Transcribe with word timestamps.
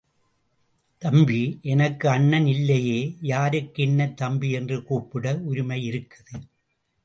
தம்பி! 1.01 1.41
எனக்கு 1.63 2.09
அண்ணன் 2.09 2.47
இல்லையே, 2.47 2.97
யாருக்கு 3.21 3.83
என்னைத் 3.83 4.17
தம்பி 4.17 4.51
என்று 4.51 4.83
கூப்பிட 4.83 5.33
உரிமையிருக்குது. 5.49 6.35